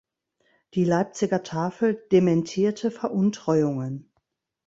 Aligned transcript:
Die 0.73 0.83
Leipziger 0.83 1.43
Tafel 1.43 1.93
dementierte 2.11 2.89
Veruntreuungen. 2.89 4.09